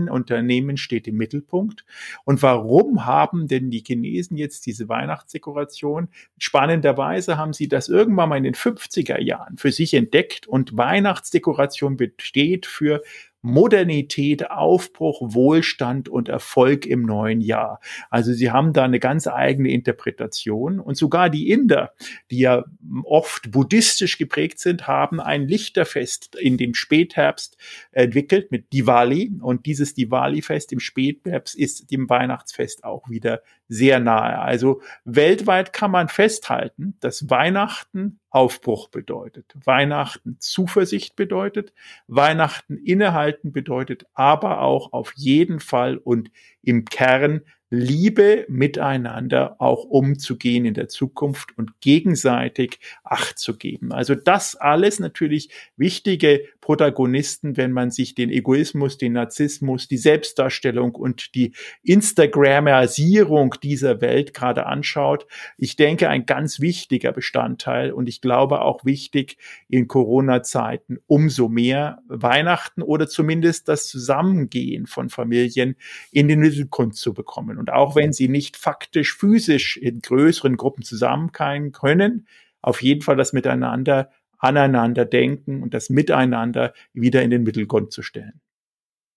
Zusammenunternehmen 0.00 0.76
steht 0.76 1.06
im 1.08 1.16
Mittelpunkt. 1.16 1.84
Und 2.24 2.42
warum 2.42 3.06
haben 3.06 3.46
denn 3.46 3.70
die 3.70 3.82
Chinesen 3.86 4.36
jetzt 4.36 4.66
diese 4.66 4.88
Weihnachtsdekoration? 4.88 6.08
Spannenderweise 6.38 7.36
haben 7.36 7.52
sie 7.52 7.68
das 7.68 7.88
irgendwann 7.88 8.28
mal 8.28 8.36
in 8.36 8.44
den 8.44 8.54
50er 8.54 9.20
Jahren 9.20 9.56
für 9.56 9.72
sich 9.72 9.94
entdeckt 9.94 10.46
und 10.46 10.76
Weihnachtsdekoration 10.76 11.96
besteht 11.96 12.66
für 12.66 13.02
Modernität, 13.42 14.50
Aufbruch, 14.50 15.20
Wohlstand 15.34 16.08
und 16.08 16.28
Erfolg 16.28 16.86
im 16.86 17.02
neuen 17.02 17.40
Jahr. 17.40 17.80
Also 18.10 18.32
sie 18.32 18.50
haben 18.50 18.72
da 18.72 18.84
eine 18.84 19.00
ganz 19.00 19.26
eigene 19.26 19.70
Interpretation 19.70 20.80
und 20.80 20.96
sogar 20.96 21.30
die 21.30 21.50
Inder, 21.50 21.92
die 22.30 22.40
ja 22.40 22.64
oft 23.04 23.50
buddhistisch 23.50 24.18
geprägt 24.18 24.58
sind, 24.58 24.86
haben 24.86 25.20
ein 25.20 25.48
Lichterfest 25.48 26.36
in 26.36 26.56
dem 26.56 26.74
Spätherbst 26.74 27.56
entwickelt 27.92 28.50
mit 28.50 28.72
Diwali 28.72 29.32
und 29.40 29.66
dieses 29.66 29.94
Diwali-Fest 29.94 30.72
im 30.72 30.80
Spätherbst 30.80 31.56
ist 31.56 31.90
dem 31.90 32.08
Weihnachtsfest 32.08 32.84
auch 32.84 33.08
wieder 33.08 33.42
sehr 33.70 34.00
nahe. 34.00 34.38
Also 34.40 34.82
weltweit 35.04 35.72
kann 35.72 35.92
man 35.92 36.08
festhalten, 36.08 36.96
dass 37.00 37.30
Weihnachten 37.30 38.18
Aufbruch 38.28 38.88
bedeutet, 38.88 39.54
Weihnachten 39.64 40.36
Zuversicht 40.40 41.14
bedeutet, 41.14 41.72
Weihnachten 42.08 42.76
innehalten 42.76 43.52
bedeutet, 43.52 44.06
aber 44.12 44.60
auch 44.60 44.92
auf 44.92 45.12
jeden 45.14 45.60
Fall 45.60 45.96
und 45.96 46.30
im 46.62 46.84
Kern 46.84 47.42
Liebe 47.70 48.46
miteinander 48.48 49.54
auch 49.60 49.84
umzugehen 49.84 50.64
in 50.64 50.74
der 50.74 50.88
Zukunft 50.88 51.56
und 51.56 51.80
gegenseitig 51.80 52.80
Acht 53.04 53.38
zu 53.38 53.56
geben. 53.56 53.92
Also 53.92 54.16
das 54.16 54.56
alles 54.56 54.98
natürlich 54.98 55.50
wichtige 55.76 56.42
Protagonisten, 56.60 57.56
wenn 57.56 57.70
man 57.70 57.90
sich 57.90 58.14
den 58.16 58.30
Egoismus, 58.30 58.98
den 58.98 59.12
Narzissmus, 59.12 59.86
die 59.86 59.98
Selbstdarstellung 59.98 60.96
und 60.96 61.34
die 61.34 61.52
Instagramerisierung 61.82 63.54
dieser 63.62 64.00
Welt 64.00 64.34
gerade 64.34 64.66
anschaut. 64.66 65.26
Ich 65.56 65.76
denke, 65.76 66.08
ein 66.08 66.26
ganz 66.26 66.60
wichtiger 66.60 67.12
Bestandteil 67.12 67.92
und 67.92 68.08
ich 68.08 68.20
glaube 68.20 68.62
auch 68.62 68.84
wichtig 68.84 69.36
in 69.68 69.86
Corona-Zeiten 69.86 70.98
umso 71.06 71.48
mehr 71.48 72.02
Weihnachten 72.08 72.82
oder 72.82 73.08
zumindest 73.08 73.68
das 73.68 73.86
Zusammengehen 73.86 74.86
von 74.86 75.08
Familien 75.08 75.76
in 76.10 76.26
den 76.26 76.40
Mittelgrund 76.40 76.96
zu 76.96 77.14
bekommen. 77.14 77.59
Und 77.60 77.70
auch 77.70 77.94
wenn 77.94 78.14
sie 78.14 78.28
nicht 78.28 78.56
faktisch, 78.56 79.14
physisch 79.14 79.76
in 79.76 80.00
größeren 80.00 80.56
Gruppen 80.56 80.82
zusammenkommen 80.82 81.72
können, 81.72 82.26
auf 82.62 82.80
jeden 82.80 83.02
Fall 83.02 83.16
das 83.16 83.34
Miteinander, 83.34 84.10
aneinander 84.38 85.04
denken 85.04 85.62
und 85.62 85.74
das 85.74 85.90
Miteinander 85.90 86.72
wieder 86.94 87.22
in 87.22 87.28
den 87.28 87.42
Mittelgrund 87.42 87.92
zu 87.92 88.00
stellen. 88.00 88.40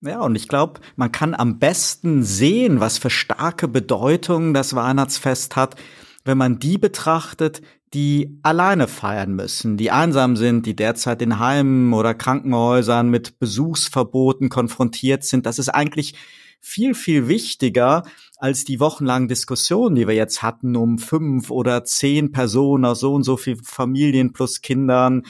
Ja, 0.02 0.20
und 0.20 0.36
ich 0.36 0.50
glaube, 0.50 0.82
man 0.98 1.14
kann 1.14 1.34
am 1.34 1.58
besten 1.58 2.24
sehen, 2.24 2.82
was 2.82 2.98
für 2.98 3.10
starke 3.10 3.70
Bedeutung 3.70 4.54
das 4.54 4.76
Weihnachtsfest 4.76 5.56
hat, 5.56 5.78
wenn 6.26 6.38
man 6.38 6.60
die 6.60 6.78
betrachtet, 6.78 7.62
die 7.94 8.40
alleine 8.44 8.90
feiern 8.90 9.34
müssen, 9.36 9.78
die 9.78 9.90
einsam 9.90 10.36
sind, 10.36 10.66
die 10.66 10.76
derzeit 10.76 11.22
in 11.22 11.40
Heimen 11.40 11.94
oder 11.94 12.14
Krankenhäusern 12.14 13.10
mit 13.10 13.40
Besuchsverboten 13.40 14.50
konfrontiert 14.50 15.24
sind. 15.24 15.46
Das 15.46 15.60
ist 15.60 15.70
eigentlich 15.70 16.16
viel, 16.64 16.96
viel 16.96 17.28
wichtiger 17.28 18.04
als 18.44 18.66
die 18.66 18.82
wochenlangen 18.82 19.30
Diskussionen, 19.30 19.96
die 19.96 20.06
wir 20.06 20.16
jetzt 20.16 20.44
hatten, 20.44 20.76
um 20.76 20.98
fünf 20.98 21.50
oder 21.50 21.86
zehn 21.86 22.34
Personen 22.34 22.84
aus 22.84 23.00
so 23.00 23.14
und 23.14 23.24
so 23.24 23.38
viel 23.38 23.56
Familien 23.64 24.34
plus 24.34 24.60
Kindern. 24.60 25.24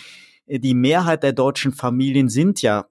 Die 0.47 0.73
Mehrheit 0.73 1.21
der 1.21 1.33
deutschen 1.33 1.73
Familien 1.73 2.27
sind 2.27 2.63
ja 2.63 2.87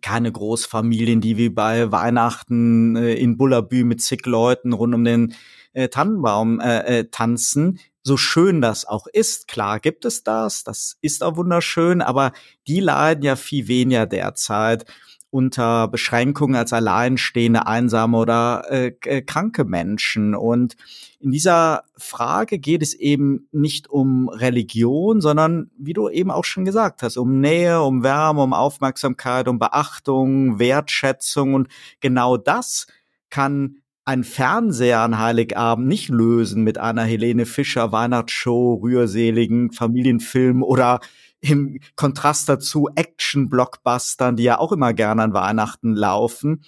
keine 0.00 0.30
Großfamilien, 0.30 1.20
die 1.20 1.38
wie 1.38 1.48
bei 1.48 1.90
Weihnachten 1.90 2.94
äh, 2.94 3.14
in 3.14 3.36
Bullabü 3.36 3.82
mit 3.82 4.00
zig 4.00 4.24
Leuten 4.26 4.72
rund 4.72 4.94
um 4.94 5.02
den 5.02 5.34
äh, 5.72 5.88
Tannenbaum 5.88 6.60
äh, 6.60 7.00
äh, 7.00 7.04
tanzen. 7.10 7.80
So 8.04 8.16
schön 8.16 8.60
das 8.60 8.84
auch 8.84 9.08
ist, 9.08 9.48
klar 9.48 9.80
gibt 9.80 10.04
es 10.04 10.22
das, 10.22 10.62
das 10.62 10.98
ist 11.00 11.24
auch 11.24 11.34
wunderschön, 11.34 12.00
aber 12.00 12.30
die 12.68 12.78
leiden 12.78 13.24
ja 13.24 13.34
viel 13.34 13.66
weniger 13.66 14.06
derzeit 14.06 14.84
unter 15.32 15.88
Beschränkungen 15.88 16.56
als 16.56 16.74
alleinstehende, 16.74 17.66
einsame 17.66 18.18
oder 18.18 18.64
äh, 18.68 18.92
äh, 19.06 19.22
kranke 19.22 19.64
Menschen. 19.64 20.34
Und 20.34 20.76
in 21.20 21.30
dieser 21.30 21.84
Frage 21.96 22.58
geht 22.58 22.82
es 22.82 22.92
eben 22.92 23.48
nicht 23.50 23.88
um 23.88 24.28
Religion, 24.28 25.22
sondern, 25.22 25.70
wie 25.78 25.94
du 25.94 26.10
eben 26.10 26.30
auch 26.30 26.44
schon 26.44 26.66
gesagt 26.66 27.02
hast, 27.02 27.16
um 27.16 27.40
Nähe, 27.40 27.80
um 27.80 28.02
Wärme, 28.02 28.42
um 28.42 28.52
Aufmerksamkeit, 28.52 29.48
um 29.48 29.58
Beachtung, 29.58 30.58
Wertschätzung. 30.58 31.54
Und 31.54 31.68
genau 32.00 32.36
das 32.36 32.86
kann 33.30 33.78
ein 34.04 34.24
Fernseher 34.24 35.00
an 35.00 35.18
Heiligabend 35.18 35.88
nicht 35.88 36.10
lösen 36.10 36.62
mit 36.62 36.76
einer 36.76 37.04
Helene 37.04 37.46
Fischer 37.46 37.90
Weihnachtsshow, 37.90 38.74
rührseligen 38.82 39.72
Familienfilm 39.72 40.62
oder 40.62 41.00
im 41.42 41.80
Kontrast 41.96 42.48
dazu 42.48 42.88
Action-Blockbustern, 42.94 44.36
die 44.36 44.44
ja 44.44 44.58
auch 44.58 44.72
immer 44.72 44.94
gerne 44.94 45.24
an 45.24 45.34
Weihnachten 45.34 45.94
laufen. 45.94 46.62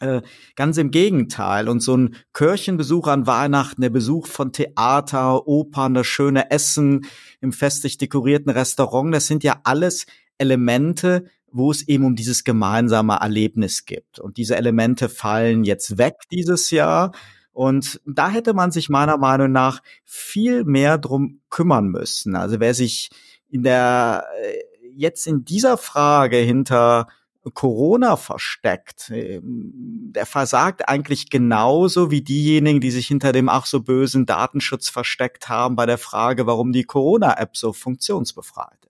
Äh, 0.00 0.22
ganz 0.54 0.78
im 0.78 0.90
Gegenteil. 0.90 1.68
Und 1.68 1.80
so 1.80 1.96
ein 1.96 2.16
Kirchenbesuch 2.32 3.08
an 3.08 3.26
Weihnachten, 3.26 3.80
der 3.80 3.90
Besuch 3.90 4.26
von 4.26 4.52
Theater, 4.52 5.48
Opern, 5.48 5.94
das 5.94 6.06
schöne 6.06 6.50
Essen 6.50 7.06
im 7.40 7.52
festlich 7.52 7.98
dekorierten 7.98 8.50
Restaurant, 8.50 9.12
das 9.12 9.26
sind 9.26 9.42
ja 9.42 9.60
alles 9.64 10.06
Elemente, 10.38 11.24
wo 11.50 11.70
es 11.70 11.88
eben 11.88 12.04
um 12.04 12.14
dieses 12.14 12.44
gemeinsame 12.44 13.14
Erlebnis 13.14 13.86
gibt. 13.86 14.20
Und 14.20 14.36
diese 14.36 14.56
Elemente 14.56 15.08
fallen 15.08 15.64
jetzt 15.64 15.98
weg 15.98 16.14
dieses 16.30 16.70
Jahr. 16.70 17.12
Und 17.52 18.00
da 18.06 18.28
hätte 18.28 18.52
man 18.52 18.70
sich 18.70 18.88
meiner 18.90 19.16
Meinung 19.16 19.50
nach 19.50 19.80
viel 20.04 20.64
mehr 20.64 20.98
drum 20.98 21.40
kümmern 21.48 21.88
müssen. 21.88 22.36
Also 22.36 22.60
wer 22.60 22.74
sich 22.74 23.08
in 23.48 23.62
der 23.62 24.26
äh, 24.42 24.58
jetzt 24.96 25.26
in 25.26 25.44
dieser 25.44 25.76
Frage 25.76 26.38
hinter 26.38 27.08
Corona 27.54 28.16
versteckt, 28.16 29.10
ähm, 29.10 29.72
der 30.14 30.26
versagt 30.26 30.88
eigentlich 30.88 31.30
genauso 31.30 32.10
wie 32.10 32.22
diejenigen, 32.22 32.80
die 32.80 32.90
sich 32.90 33.06
hinter 33.06 33.32
dem 33.32 33.48
ach 33.48 33.66
so 33.66 33.82
bösen 33.82 34.26
Datenschutz 34.26 34.88
versteckt 34.88 35.48
haben 35.48 35.76
bei 35.76 35.86
der 35.86 35.98
Frage, 35.98 36.46
warum 36.46 36.72
die 36.72 36.84
Corona-App 36.84 37.56
so 37.56 37.72
funktionsbefreit. 37.72 38.85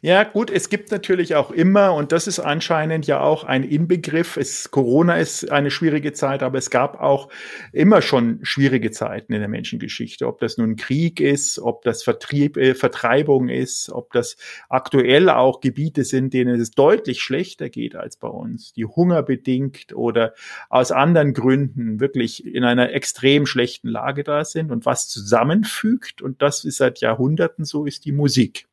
Ja, 0.00 0.24
gut, 0.24 0.50
es 0.50 0.70
gibt 0.70 0.90
natürlich 0.90 1.34
auch 1.34 1.50
immer, 1.50 1.92
und 1.92 2.10
das 2.12 2.26
ist 2.26 2.38
anscheinend 2.38 3.06
ja 3.06 3.20
auch 3.20 3.44
ein 3.44 3.62
Inbegriff, 3.62 4.36
es, 4.38 4.70
Corona 4.70 5.16
ist 5.16 5.50
eine 5.50 5.70
schwierige 5.70 6.12
Zeit, 6.14 6.42
aber 6.42 6.56
es 6.56 6.70
gab 6.70 7.00
auch 7.00 7.28
immer 7.72 8.00
schon 8.00 8.38
schwierige 8.42 8.90
Zeiten 8.90 9.34
in 9.34 9.40
der 9.40 9.48
Menschengeschichte. 9.48 10.26
Ob 10.26 10.40
das 10.40 10.56
nun 10.56 10.76
Krieg 10.76 11.20
ist, 11.20 11.58
ob 11.58 11.82
das 11.82 12.02
Vertrieb, 12.02 12.56
äh, 12.56 12.74
Vertreibung 12.74 13.48
ist, 13.48 13.90
ob 13.90 14.12
das 14.12 14.36
aktuell 14.70 15.28
auch 15.28 15.60
Gebiete 15.60 16.04
sind, 16.04 16.32
denen 16.32 16.58
es 16.58 16.70
deutlich 16.70 17.20
schlechter 17.20 17.68
geht 17.68 17.96
als 17.96 18.16
bei 18.16 18.28
uns, 18.28 18.72
die 18.72 18.86
hungerbedingt 18.86 19.94
oder 19.94 20.32
aus 20.70 20.90
anderen 20.90 21.34
Gründen 21.34 22.00
wirklich 22.00 22.46
in 22.46 22.64
einer 22.64 22.92
extrem 22.92 23.44
schlechten 23.44 23.88
Lage 23.88 24.24
da 24.24 24.44
sind 24.44 24.72
und 24.72 24.86
was 24.86 25.08
zusammenfügt, 25.08 26.22
und 26.22 26.40
das 26.40 26.64
ist 26.64 26.78
seit 26.78 27.00
Jahrhunderten 27.00 27.64
so, 27.66 27.84
ist 27.84 28.06
die 28.06 28.12
Musik. 28.12 28.66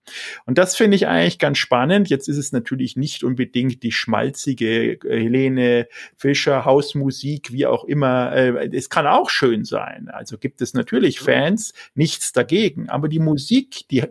Und 0.45 0.57
das 0.57 0.75
finde 0.75 0.92
finde 0.93 1.05
ich 1.05 1.07
eigentlich 1.07 1.39
ganz 1.39 1.57
spannend. 1.57 2.09
Jetzt 2.09 2.27
ist 2.29 2.37
es 2.37 2.51
natürlich 2.51 2.95
nicht 2.95 3.23
unbedingt 3.23 3.81
die 3.81 3.91
schmalzige 3.91 4.93
äh, 4.93 5.23
Helene 5.23 5.87
Fischer 6.15 6.65
Hausmusik, 6.65 7.51
wie 7.51 7.65
auch 7.65 7.83
immer. 7.85 8.31
Äh, 8.33 8.69
es 8.75 8.89
kann 8.89 9.07
auch 9.07 9.31
schön 9.31 9.65
sein. 9.65 10.09
Also 10.09 10.37
gibt 10.37 10.61
es 10.61 10.75
natürlich 10.75 11.19
Fans, 11.19 11.73
nichts 11.95 12.31
dagegen. 12.31 12.89
Aber 12.89 13.07
die 13.07 13.19
Musik, 13.19 13.87
die, 13.89 14.03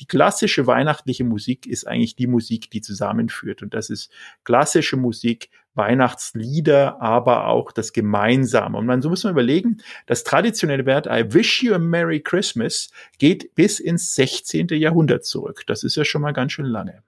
die 0.00 0.06
klassische 0.06 0.66
weihnachtliche 0.66 1.24
Musik 1.24 1.66
ist 1.66 1.86
eigentlich 1.86 2.16
die 2.16 2.26
Musik, 2.26 2.70
die 2.70 2.80
zusammenführt. 2.80 3.62
Und 3.62 3.74
das 3.74 3.90
ist 3.90 4.10
klassische 4.44 4.96
Musik, 4.96 5.50
Weihnachtslieder, 5.74 7.00
aber 7.00 7.46
auch 7.46 7.70
das 7.70 7.92
Gemeinsame. 7.92 8.76
Und 8.76 8.86
man 8.86 9.02
so 9.02 9.10
muss 9.10 9.24
man 9.24 9.32
überlegen, 9.32 9.78
das 10.06 10.24
traditionelle 10.24 10.86
Wert 10.86 11.06
I 11.06 11.32
wish 11.32 11.62
you 11.62 11.74
a 11.74 11.78
Merry 11.78 12.20
Christmas 12.20 12.90
geht 13.18 13.54
bis 13.54 13.78
ins 13.78 14.14
16. 14.14 14.68
Jahrhundert 14.70 15.24
zurück. 15.24 15.62
Das 15.66 15.84
ist 15.84 15.96
ja 15.96 16.04
schon 16.04 16.22
mal 16.22 16.32
ganz 16.32 16.52
schön 16.52 16.66
lange. 16.66 17.02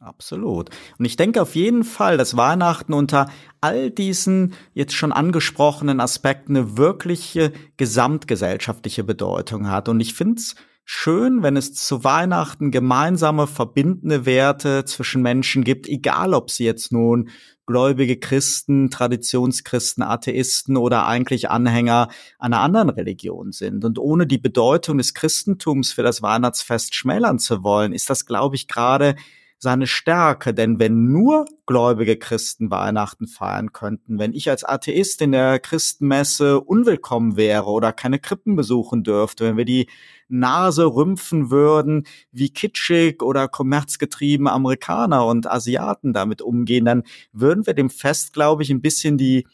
Absolut. 0.00 0.70
Und 0.98 1.04
ich 1.04 1.16
denke 1.16 1.42
auf 1.42 1.56
jeden 1.56 1.82
Fall, 1.82 2.16
dass 2.16 2.36
Weihnachten 2.36 2.92
unter 2.92 3.30
all 3.60 3.90
diesen 3.90 4.54
jetzt 4.72 4.94
schon 4.94 5.12
angesprochenen 5.12 6.00
Aspekten 6.00 6.56
eine 6.56 6.76
wirkliche 6.76 7.52
gesamtgesellschaftliche 7.76 9.02
Bedeutung 9.02 9.68
hat. 9.68 9.88
Und 9.88 9.98
ich 9.98 10.14
finde 10.14 10.38
es 10.38 10.54
schön, 10.90 11.42
wenn 11.42 11.58
es 11.58 11.74
zu 11.74 12.02
Weihnachten 12.02 12.70
gemeinsame 12.70 13.46
verbindende 13.46 14.24
Werte 14.24 14.86
zwischen 14.86 15.20
Menschen 15.20 15.62
gibt, 15.62 15.86
egal 15.86 16.32
ob 16.32 16.50
sie 16.50 16.64
jetzt 16.64 16.92
nun 16.92 17.28
gläubige 17.66 18.18
Christen, 18.18 18.88
Traditionschristen, 18.88 20.02
Atheisten 20.02 20.78
oder 20.78 21.06
eigentlich 21.06 21.50
Anhänger 21.50 22.08
einer 22.38 22.60
anderen 22.60 22.88
Religion 22.88 23.52
sind. 23.52 23.84
Und 23.84 23.98
ohne 23.98 24.26
die 24.26 24.38
Bedeutung 24.38 24.96
des 24.96 25.12
Christentums 25.12 25.92
für 25.92 26.02
das 26.02 26.22
Weihnachtsfest 26.22 26.94
schmälern 26.94 27.38
zu 27.38 27.62
wollen, 27.62 27.92
ist 27.92 28.08
das, 28.08 28.24
glaube 28.24 28.56
ich, 28.56 28.66
gerade 28.66 29.14
seine 29.58 29.86
Stärke. 29.86 30.54
Denn 30.54 30.78
wenn 30.78 31.10
nur 31.10 31.46
gläubige 31.66 32.16
Christen 32.16 32.70
Weihnachten 32.70 33.26
feiern 33.26 33.72
könnten, 33.72 34.18
wenn 34.18 34.32
ich 34.32 34.48
als 34.50 34.64
Atheist 34.64 35.20
in 35.20 35.32
der 35.32 35.58
Christenmesse 35.58 36.60
unwillkommen 36.60 37.36
wäre 37.36 37.66
oder 37.66 37.92
keine 37.92 38.18
Krippen 38.18 38.56
besuchen 38.56 39.02
dürfte, 39.02 39.44
wenn 39.44 39.56
wir 39.56 39.64
die 39.64 39.88
Nase 40.28 40.86
rümpfen 40.86 41.50
würden, 41.50 42.04
wie 42.32 42.50
kitschig 42.50 43.22
oder 43.22 43.48
kommerzgetrieben 43.48 44.46
Amerikaner 44.46 45.26
und 45.26 45.50
Asiaten 45.50 46.12
damit 46.12 46.42
umgehen, 46.42 46.84
dann 46.84 47.02
würden 47.32 47.66
wir 47.66 47.74
dem 47.74 47.90
Fest, 47.90 48.32
glaube 48.32 48.62
ich, 48.62 48.70
ein 48.70 48.82
bisschen 48.82 49.18
die 49.18 49.46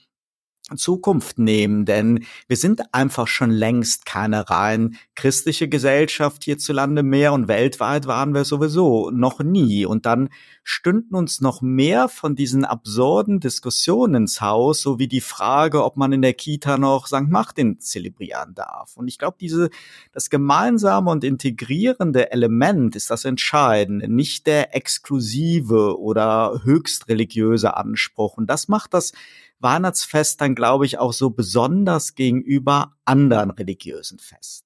Zukunft 0.77 1.39
nehmen, 1.39 1.85
denn 1.85 2.25
wir 2.49 2.57
sind 2.57 2.83
einfach 2.93 3.27
schon 3.27 3.51
längst 3.51 4.07
keine 4.07 4.51
rein 4.51 4.97
christliche 5.15 5.69
Gesellschaft 5.69 6.45
hierzulande 6.45 7.03
mehr 7.03 7.33
und 7.33 7.47
weltweit 7.47 8.07
waren 8.07 8.35
wir 8.35 8.45
sowieso 8.45 9.11
noch 9.11 9.41
nie. 9.41 9.87
Und 9.87 10.07
dann 10.07 10.29
stünden 10.65 11.15
uns 11.15 11.41
noch 11.41 11.63
mehr 11.63 12.09
von 12.09 12.35
diesen 12.35 12.65
absurden 12.65 13.39
Diskussionen 13.39 14.23
ins 14.23 14.41
Haus, 14.41 14.81
so 14.81 14.99
wie 14.99 15.07
die 15.07 15.21
Frage, 15.21 15.85
ob 15.85 15.97
man 15.97 16.13
in 16.13 16.23
der 16.23 16.35
Kita 16.35 16.79
noch 16.79 17.07
St. 17.07 17.29
Martin 17.29 17.79
zelebrieren 17.79 18.55
darf. 18.55 18.97
Und 18.97 19.07
ich 19.09 19.19
glaube, 19.19 19.37
diese, 19.41 19.71
das 20.13 20.31
gemeinsame 20.31 21.11
und 21.11 21.23
integrierende 21.23 22.33
Element 22.33 22.97
ist 22.97 23.11
das 23.11 23.25
Entscheidende, 23.25 24.09
nicht 24.09 24.47
der 24.47 24.75
exklusive 24.75 26.01
oder 26.01 26.61
höchst 26.65 27.09
religiöse 27.09 27.77
Anspruch. 27.77 28.37
Und 28.37 28.49
das 28.49 28.69
macht 28.69 28.95
das 28.95 29.13
Weihnachtsfest 29.61 30.41
dann, 30.41 30.55
glaube 30.55 30.87
ich, 30.87 30.99
auch 30.99 31.13
so 31.13 31.31
besonders 31.31 32.15
gegenüber 32.15 32.93
anderen 33.05 33.51
religiösen 33.51 34.19
Festen. 34.19 34.65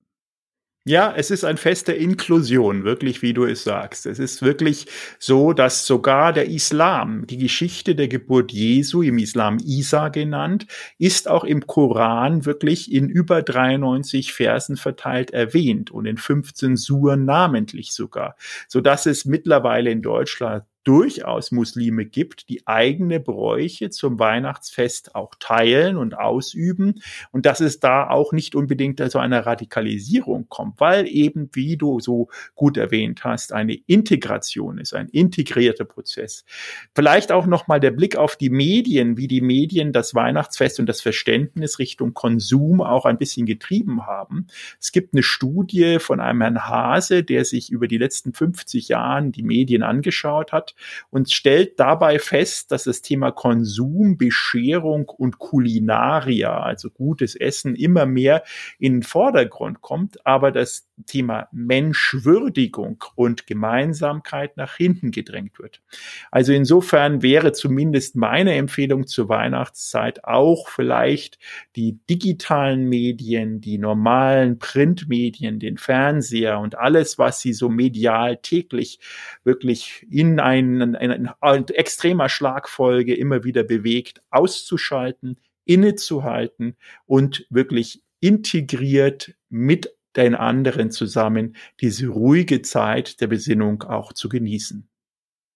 Ja, 0.89 1.13
es 1.15 1.31
ist 1.31 1.45
ein 1.45 1.59
Fest 1.59 1.89
der 1.89 1.99
Inklusion, 1.99 2.83
wirklich, 2.83 3.21
wie 3.21 3.35
du 3.35 3.45
es 3.45 3.63
sagst. 3.63 4.07
Es 4.07 4.19
ist 4.19 4.41
wirklich 4.41 4.87
so, 5.19 5.53
dass 5.53 5.85
sogar 5.85 6.33
der 6.33 6.49
Islam, 6.49 7.27
die 7.27 7.37
Geschichte 7.37 7.95
der 7.95 8.09
Geburt 8.09 8.53
Jesu, 8.53 9.03
im 9.03 9.19
Islam 9.19 9.59
Isa 9.63 10.09
genannt, 10.09 10.67
ist 10.97 11.29
auch 11.29 11.45
im 11.45 11.67
Koran 11.67 12.47
wirklich 12.47 12.91
in 12.91 13.11
über 13.11 13.43
93 13.43 14.33
Versen 14.33 14.79
verteilt 14.79 15.31
erwähnt 15.31 15.91
und 15.91 16.07
in 16.07 16.17
15 16.17 16.79
Suren 16.79 17.27
namentlich 17.27 17.93
sogar, 17.93 18.35
so 18.67 18.81
dass 18.81 19.05
es 19.05 19.27
mittlerweile 19.27 19.91
in 19.91 20.01
Deutschland 20.01 20.65
durchaus 20.89 21.53
Muslime 21.53 22.07
gibt, 22.07 22.49
die 22.49 22.67
eigene 22.67 23.21
Bräuche 23.21 23.91
zum 23.91 24.19
Weihnachtsfest 24.19 25.15
auch 25.15 25.35
teilen 25.39 25.99
und 25.99 26.17
ausüben 26.17 27.03
und 27.31 27.45
dass 27.45 27.61
es 27.61 27.79
da 27.79 28.09
auch 28.09 28.33
nicht 28.33 28.55
unbedingt 28.55 28.99
zu 29.11 29.19
einer 29.19 29.45
Radikalisierung 29.45 30.47
kommt, 30.49 30.81
weil 30.81 31.07
eben, 31.07 31.51
wie 31.53 31.77
du 31.77 32.01
so 32.01 32.29
gut 32.55 32.79
erwähnt 32.79 33.23
hast, 33.23 33.53
eine 33.53 33.75
Integration 33.75 34.79
ist, 34.79 34.95
ein 34.95 35.11
integrierter 35.11 35.85
Prozess. 35.85 36.47
Vielleicht 36.95 37.33
auch 37.33 37.45
nochmal 37.45 37.81
der 37.81 37.91
Blick 37.91 38.17
auf 38.17 38.37
die 38.37 38.49
Medien, 38.49 39.19
wie 39.19 39.29
die 39.29 39.43
Medien 39.43 39.93
das 39.93 40.15
Weihnachtsfest 40.15 40.81
und 40.81 40.87
das 40.87 41.03
Verständnis 41.03 41.79
Richtung 41.79 42.15
Konsum 42.15 42.81
auch 42.81 43.05
ein 43.05 43.19
bisschen 43.19 43.45
getrieben 43.45 44.07
haben. 44.07 44.47
Es 44.81 44.91
gibt 44.91 45.13
eine 45.13 45.23
Studie 45.23 45.99
von 45.99 46.19
einem 46.19 46.41
Herrn 46.41 46.67
Hase, 46.67 47.25
der 47.25 47.45
sich 47.45 47.71
über 47.71 47.89
die 47.89 47.99
letzten 47.99 48.33
50 48.33 48.89
Jahren 48.89 49.33
die 49.33 49.43
Medien 49.43 49.83
angeschaut 49.83 50.51
hat 50.51 50.75
und 51.11 51.31
stellt 51.31 51.79
dabei 51.79 52.19
fest, 52.19 52.73
dass 52.73 52.85
das 52.85 53.03
Thema 53.03 53.31
Konsum, 53.31 54.19
Bescherung 54.19 55.09
und 55.09 55.39
Kulinaria, 55.39 56.61
also 56.61 56.91
gutes 56.91 57.35
Essen, 57.35 57.75
immer 57.75 58.07
mehr 58.07 58.43
in 58.79 58.95
den 58.95 59.03
Vordergrund 59.03 59.81
kommt, 59.81 60.25
aber 60.27 60.53
das 60.53 60.88
Thema 61.07 61.49
Menschwürdigung 61.53 63.05
und 63.15 63.47
Gemeinsamkeit 63.47 64.57
nach 64.57 64.77
hinten 64.77 65.11
gedrängt 65.11 65.59
wird. 65.59 65.83
Also 66.31 66.53
insofern 66.53 67.23
wäre 67.23 67.53
zumindest 67.53 68.17
meine 68.17 68.55
Empfehlung 68.55 69.07
zur 69.07 69.29
Weihnachtszeit 69.29 70.25
auch 70.25 70.69
vielleicht 70.69 71.39
die 71.77 71.99
digitalen 72.09 72.89
Medien, 72.89 73.61
die 73.61 73.79
normalen 73.79 74.59
Printmedien, 74.59 75.59
den 75.59 75.79
Fernseher 75.79 76.61
und 76.61 76.79
alles, 76.79 77.19
was 77.19 77.41
sie 77.41 77.53
so 77.53 77.69
medial 77.69 78.39
täglich 78.39 79.01
wirklich 79.45 80.07
in 80.11 80.41
ein 80.41 80.81
in, 80.81 80.95
in, 80.95 81.11
in 81.11 81.69
extremer 81.69 82.29
Schlagfolge 82.29 83.15
immer 83.15 83.45
wieder 83.45 83.63
bewegt, 83.63 84.23
auszuschalten, 84.31 85.39
innezuhalten 85.65 86.77
und 87.07 87.47
wirklich 87.51 88.03
integriert 88.21 89.35
mit 89.49 89.95
den 90.17 90.35
anderen 90.35 90.91
zusammen 90.91 91.57
diese 91.81 92.09
ruhige 92.09 92.63
Zeit 92.63 93.21
der 93.21 93.27
Besinnung 93.27 93.83
auch 93.83 94.13
zu 94.13 94.29
genießen. 94.29 94.89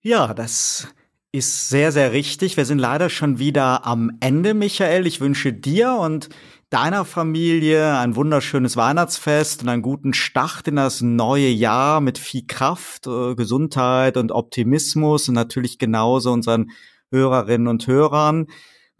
Ja, 0.03 0.35
das 0.35 0.89
ist 1.33 1.69
sehr, 1.71 1.93
sehr 1.93 2.13
richtig. 2.13 2.57
Wir 2.57 2.67
sind 2.67 2.79
leider 2.79 3.09
schon 3.09 3.39
wieder 3.39 3.87
am 3.87 4.19
Ende, 4.21 4.53
Michael. 4.53 5.07
Ich 5.07 5.21
wünsche 5.21 5.53
dir 5.53 5.95
und 5.95 6.29
deiner 6.69 7.05
Familie 7.05 7.99
ein 7.99 8.17
wunderschönes 8.17 8.77
Weihnachtsfest 8.77 9.63
und 9.63 9.69
einen 9.69 9.83
guten 9.83 10.15
Start 10.15 10.69
in 10.69 10.77
das 10.77 11.01
neue 11.03 11.49
Jahr 11.49 12.01
mit 12.01 12.19
viel 12.19 12.47
Kraft, 12.47 13.07
äh, 13.07 13.35
Gesundheit 13.35 14.17
und 14.17 14.33
Optimismus 14.33 15.29
und 15.29 15.35
natürlich 15.35 15.79
genauso 15.79 16.33
unseren 16.33 16.71
Hörerinnen 17.11 17.69
und 17.69 17.87
Hörern. 17.87 18.47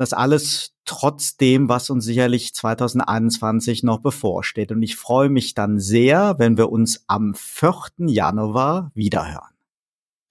Das 0.03 0.13
alles 0.13 0.75
trotzdem, 0.85 1.69
was 1.69 1.89
uns 1.89 2.05
sicherlich 2.05 2.55
2021 2.55 3.85
noch 3.85 4.01
bevorsteht. 4.01 4.73
Und 4.73 4.83
ich 4.83 4.97
freue 4.97 5.29
mich 5.29 5.55
dann 5.55 5.79
sehr, 5.79 6.35
wenn 6.39 6.57
wir 6.57 6.73
uns 6.73 7.05
am 7.07 7.35
4. 7.37 8.09
Januar 8.09 8.91
wiederhören. 8.97 9.52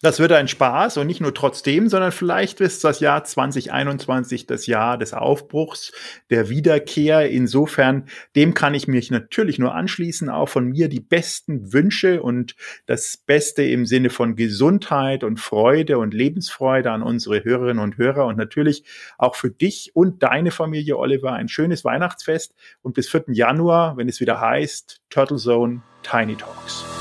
Das 0.03 0.19
wird 0.19 0.31
ein 0.31 0.47
Spaß 0.47 0.97
und 0.97 1.05
nicht 1.05 1.21
nur 1.21 1.33
trotzdem, 1.33 1.87
sondern 1.87 2.11
vielleicht 2.11 2.59
ist 2.59 2.83
das 2.83 3.01
Jahr 3.01 3.23
2021 3.23 4.47
das 4.47 4.65
Jahr 4.65 4.97
des 4.97 5.13
Aufbruchs, 5.13 5.91
der 6.31 6.49
Wiederkehr. 6.49 7.29
Insofern, 7.29 8.07
dem 8.35 8.55
kann 8.55 8.73
ich 8.73 8.87
mich 8.87 9.11
natürlich 9.11 9.59
nur 9.59 9.75
anschließen. 9.75 10.27
Auch 10.29 10.49
von 10.49 10.65
mir 10.69 10.89
die 10.89 11.01
besten 11.01 11.71
Wünsche 11.71 12.23
und 12.23 12.55
das 12.87 13.15
Beste 13.15 13.61
im 13.61 13.85
Sinne 13.85 14.09
von 14.09 14.35
Gesundheit 14.35 15.23
und 15.23 15.39
Freude 15.39 15.99
und 15.99 16.15
Lebensfreude 16.15 16.89
an 16.89 17.03
unsere 17.03 17.43
Hörerinnen 17.43 17.83
und 17.83 17.99
Hörer 17.99 18.25
und 18.25 18.37
natürlich 18.37 18.83
auch 19.19 19.35
für 19.35 19.51
dich 19.51 19.91
und 19.93 20.23
deine 20.23 20.49
Familie, 20.49 20.97
Oliver, 20.97 21.33
ein 21.33 21.47
schönes 21.47 21.85
Weihnachtsfest 21.85 22.55
und 22.81 22.95
bis 22.95 23.07
4. 23.07 23.25
Januar, 23.27 23.97
wenn 23.97 24.09
es 24.09 24.19
wieder 24.19 24.41
heißt 24.41 24.99
Turtle 25.11 25.37
Zone 25.37 25.83
Tiny 26.01 26.35
Talks. 26.35 27.00